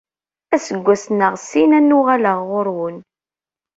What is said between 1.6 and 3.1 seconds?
ad n-uɣaleɣ ɣur-wen.